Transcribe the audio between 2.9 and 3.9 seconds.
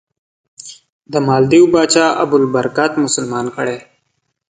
مسلمان کړی.